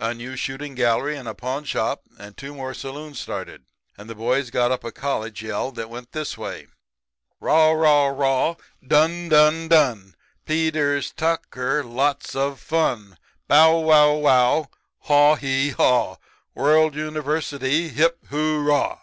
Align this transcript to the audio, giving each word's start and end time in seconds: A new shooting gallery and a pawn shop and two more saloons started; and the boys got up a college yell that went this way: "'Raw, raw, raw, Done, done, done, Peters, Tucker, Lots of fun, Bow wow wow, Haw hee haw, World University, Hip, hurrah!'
A 0.00 0.14
new 0.14 0.34
shooting 0.34 0.74
gallery 0.74 1.14
and 1.14 1.28
a 1.28 1.34
pawn 1.34 1.64
shop 1.64 2.04
and 2.18 2.34
two 2.38 2.54
more 2.54 2.72
saloons 2.72 3.20
started; 3.20 3.66
and 3.98 4.08
the 4.08 4.14
boys 4.14 4.48
got 4.48 4.72
up 4.72 4.82
a 4.82 4.90
college 4.90 5.42
yell 5.42 5.70
that 5.72 5.90
went 5.90 6.12
this 6.12 6.38
way: 6.38 6.68
"'Raw, 7.38 7.72
raw, 7.72 8.06
raw, 8.06 8.54
Done, 8.82 9.28
done, 9.28 9.68
done, 9.68 10.14
Peters, 10.46 11.12
Tucker, 11.12 11.84
Lots 11.84 12.34
of 12.34 12.60
fun, 12.60 13.18
Bow 13.46 13.78
wow 13.80 14.14
wow, 14.14 14.70
Haw 15.00 15.34
hee 15.34 15.72
haw, 15.72 16.16
World 16.54 16.94
University, 16.94 17.90
Hip, 17.90 18.24
hurrah!' 18.30 19.00